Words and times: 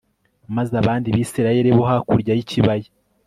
maze 0.55 0.73
abandi 0.81 1.07
bisirayeli 1.15 1.69
bo 1.77 1.83
hakurya 1.89 2.33
y 2.35 2.41
ikibaya 2.45 2.89